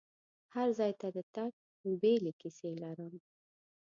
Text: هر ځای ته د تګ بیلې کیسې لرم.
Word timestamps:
هر 0.55 0.67
ځای 0.79 0.91
ته 1.01 1.07
د 1.15 1.17
تګ 1.35 1.51
بیلې 2.01 2.31
کیسې 2.41 2.71
لرم. 2.83 3.13